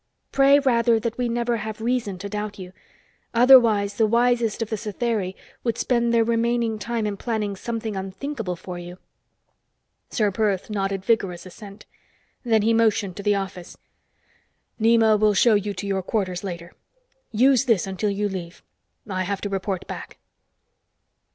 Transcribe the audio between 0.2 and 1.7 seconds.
"Pray rather that we never